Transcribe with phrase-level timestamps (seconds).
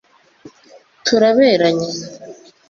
[1.05, 1.87] Turaberanye